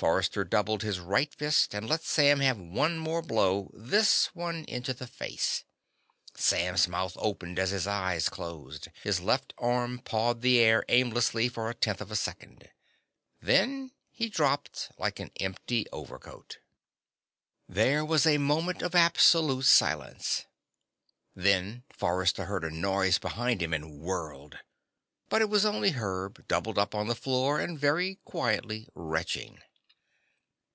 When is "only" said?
25.66-25.90